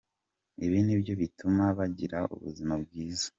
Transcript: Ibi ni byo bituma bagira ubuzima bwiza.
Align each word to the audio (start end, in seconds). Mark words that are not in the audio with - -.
Ibi 0.65 0.79
ni 0.85 0.95
byo 1.01 1.13
bituma 1.21 1.63
bagira 1.77 2.19
ubuzima 2.35 2.73
bwiza. 2.83 3.27